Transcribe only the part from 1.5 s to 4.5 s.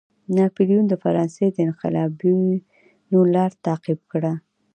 د انقلابینو لار تعقیب کړه.